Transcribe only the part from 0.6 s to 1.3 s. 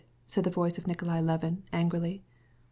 of Nikolay